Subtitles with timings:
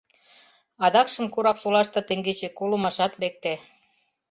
[0.85, 3.53] Адакшым Кораксолаште теҥгече колымашат лекте.